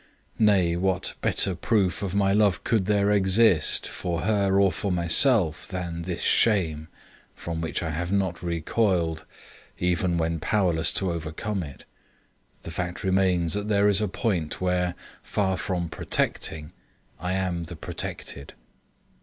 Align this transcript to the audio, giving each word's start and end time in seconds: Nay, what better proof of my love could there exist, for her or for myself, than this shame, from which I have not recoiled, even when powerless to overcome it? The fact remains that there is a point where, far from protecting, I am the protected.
Nay, 0.39 0.75
what 0.75 1.13
better 1.21 1.53
proof 1.53 2.01
of 2.01 2.15
my 2.15 2.33
love 2.33 2.63
could 2.63 2.87
there 2.87 3.11
exist, 3.11 3.87
for 3.87 4.21
her 4.21 4.59
or 4.59 4.71
for 4.71 4.91
myself, 4.91 5.67
than 5.67 6.01
this 6.01 6.23
shame, 6.23 6.87
from 7.35 7.61
which 7.61 7.83
I 7.83 7.91
have 7.91 8.11
not 8.11 8.41
recoiled, 8.41 9.25
even 9.77 10.17
when 10.17 10.39
powerless 10.39 10.91
to 10.93 11.11
overcome 11.11 11.61
it? 11.61 11.85
The 12.63 12.71
fact 12.71 13.03
remains 13.03 13.53
that 13.53 13.67
there 13.67 13.87
is 13.87 14.01
a 14.01 14.07
point 14.07 14.59
where, 14.59 14.95
far 15.21 15.55
from 15.55 15.87
protecting, 15.87 16.71
I 17.19 17.33
am 17.33 17.65
the 17.65 17.75
protected. 17.75 18.53